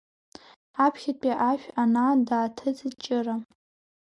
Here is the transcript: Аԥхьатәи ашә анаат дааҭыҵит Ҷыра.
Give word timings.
Аԥхьатәи 0.85 1.41
ашә 1.49 1.67
анаат 1.81 2.19
дааҭыҵит 2.27 2.95
Ҷыра. 3.03 3.35